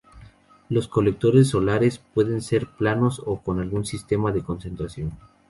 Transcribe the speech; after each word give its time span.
Los 0.69 0.87
colectores 0.87 1.49
solares 1.49 1.99
pueden 1.99 2.41
ser 2.41 2.65
planos 2.65 3.21
o 3.23 3.39
con 3.43 3.59
algún 3.59 3.85
sistema 3.85 4.31
de 4.31 4.41
concentración. 4.41 5.11